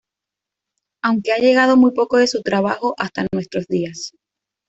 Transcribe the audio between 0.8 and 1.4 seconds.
Aunque ha